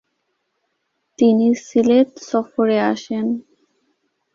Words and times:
তিনি 1.19 1.47
সিলেট 1.65 2.09
সফরে 2.29 2.77
আসেন। 2.91 3.25